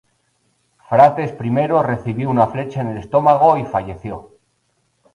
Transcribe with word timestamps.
Fraates 0.89 1.35
I 1.45 1.67
recibió 1.83 2.31
una 2.31 2.47
flecha 2.47 2.81
en 2.81 2.87
el 2.87 2.97
estómago 2.97 3.55
y 3.57 3.65
falleció. 3.65 4.31